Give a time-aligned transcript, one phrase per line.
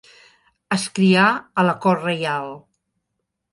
[0.75, 2.53] Es crià a la cort reial.